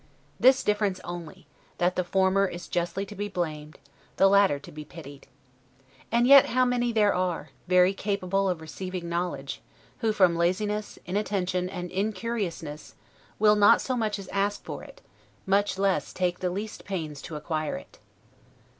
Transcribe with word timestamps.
This 0.39 0.63
difference 0.63 0.99
only, 1.03 1.45
that 1.77 1.95
the 1.95 2.03
former 2.03 2.47
is 2.47 2.67
justly 2.67 3.05
to 3.05 3.13
be 3.13 3.27
blamed, 3.27 3.77
the 4.17 4.27
latter 4.27 4.57
to 4.57 4.71
be 4.71 4.83
pitied. 4.83 5.27
And 6.11 6.25
yet 6.25 6.47
how 6.47 6.65
many 6.65 6.91
there 6.91 7.13
are, 7.13 7.51
very 7.67 7.93
capable 7.93 8.49
of 8.49 8.61
receiving 8.61 9.07
knowledge, 9.07 9.61
who 9.99 10.11
from 10.11 10.35
laziness, 10.35 10.97
inattention, 11.05 11.69
and 11.69 11.91
incuriousness, 11.91 12.95
will 13.37 13.55
not 13.55 13.79
so 13.79 13.95
much 13.95 14.17
as 14.17 14.27
ask 14.29 14.63
for 14.63 14.83
it, 14.83 15.01
much 15.45 15.77
less 15.77 16.13
take 16.13 16.39
the 16.39 16.49
least 16.49 16.83
pains 16.83 17.21
to 17.21 17.35
acquire 17.35 17.77
it! 17.77 17.99